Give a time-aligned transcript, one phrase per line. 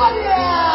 [0.00, 0.67] 아 니.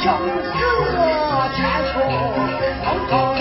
[0.00, 0.94] 穷死
[1.56, 1.58] 千
[1.92, 1.98] 秋，
[2.84, 3.37] 通通。